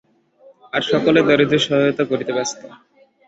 আর 0.73 0.81
সকলে 0.91 1.19
দরিদ্রের 1.27 1.65
সহায়তা 1.65 2.03
করিতে 2.11 2.31
ব্যস্ত। 2.37 2.61